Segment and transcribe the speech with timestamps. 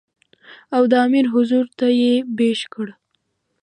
[0.75, 2.87] او د امیر حضور ته یې پېش کړ.